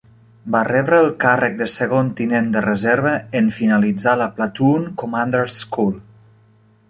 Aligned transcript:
Va 0.53 0.59
rebre 0.67 1.01
el 1.05 1.09
càrrec 1.23 1.57
de 1.59 1.67
segon 1.73 2.09
tinent 2.21 2.47
de 2.55 2.63
reserva 2.67 3.13
en 3.41 3.53
finalitzar 3.59 4.15
la 4.23 4.29
Platoon 4.39 4.87
Commander's 5.03 5.59
School. 5.67 5.95